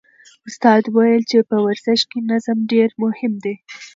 [0.47, 3.55] استاد وویل چې په ورزش کې نظم ډېر مهم دی.